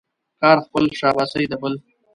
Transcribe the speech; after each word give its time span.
کار 0.41 0.57
خپل، 0.65 0.83
شاباسي 0.99 1.43
د 1.51 1.53
بل. 1.61 1.73